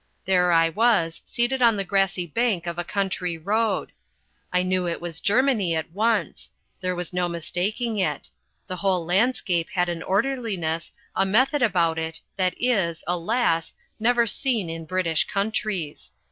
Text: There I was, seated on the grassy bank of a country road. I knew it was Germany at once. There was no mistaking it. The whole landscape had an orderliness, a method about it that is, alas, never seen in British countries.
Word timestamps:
There 0.25 0.51
I 0.51 0.69
was, 0.69 1.21
seated 1.25 1.61
on 1.61 1.77
the 1.77 1.83
grassy 1.83 2.25
bank 2.25 2.65
of 2.65 2.79
a 2.79 2.83
country 2.83 3.37
road. 3.37 3.91
I 4.51 4.63
knew 4.63 4.87
it 4.87 4.99
was 4.99 5.19
Germany 5.19 5.75
at 5.75 5.91
once. 5.91 6.49
There 6.79 6.95
was 6.95 7.13
no 7.13 7.29
mistaking 7.29 7.99
it. 7.99 8.31
The 8.65 8.77
whole 8.77 9.05
landscape 9.05 9.67
had 9.75 9.89
an 9.89 10.01
orderliness, 10.01 10.91
a 11.15 11.23
method 11.23 11.61
about 11.61 11.99
it 11.99 12.19
that 12.35 12.55
is, 12.59 13.03
alas, 13.05 13.73
never 13.99 14.25
seen 14.25 14.71
in 14.71 14.85
British 14.85 15.25
countries. 15.25 16.09